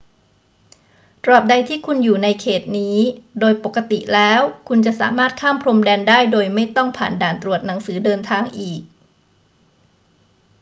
[1.23, 2.97] ตราบใดที่คุณอยู่ในเขตนี้
[3.39, 8.81] โดยปกติแล้วคุณจะสามารถข้ามพรมแดนได้โดยไม่ต้องผ่านด่านตรวจหนังสือเดินทางอีก